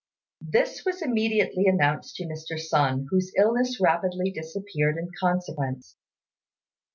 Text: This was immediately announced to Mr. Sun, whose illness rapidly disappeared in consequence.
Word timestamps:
This 0.49 0.81
was 0.83 1.03
immediately 1.03 1.67
announced 1.67 2.15
to 2.15 2.23
Mr. 2.25 2.57
Sun, 2.59 3.05
whose 3.11 3.31
illness 3.37 3.79
rapidly 3.79 4.31
disappeared 4.31 4.97
in 4.97 5.11
consequence. 5.19 5.95